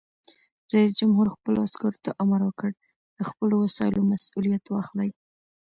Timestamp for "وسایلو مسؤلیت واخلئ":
3.63-5.09